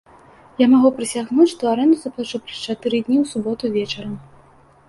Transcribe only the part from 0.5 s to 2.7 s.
Я магу прысягнуць, што арэнду заплачу праз